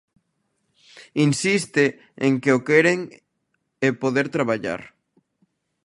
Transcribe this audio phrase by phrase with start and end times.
[1.27, 1.85] Insiste
[2.25, 2.99] en que o queren
[3.87, 4.81] é poder traballar.